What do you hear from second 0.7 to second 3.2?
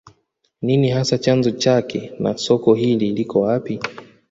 hasa chanzo chake na soko hili